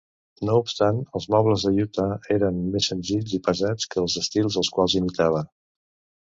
No 0.47 0.53
obstant, 0.59 1.01
els 1.19 1.27
mobles 1.35 1.65
de 1.67 1.73
Utah 1.83 2.07
eren 2.37 2.57
més 2.77 2.87
senzills 2.93 3.37
i 3.39 3.41
pesats 3.49 3.93
que 3.93 4.01
els 4.05 4.17
estils 4.23 4.59
als 4.63 4.73
quals 4.79 4.97
imitava. 5.03 5.45